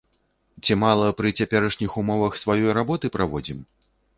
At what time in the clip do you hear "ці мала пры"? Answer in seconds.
0.63-1.33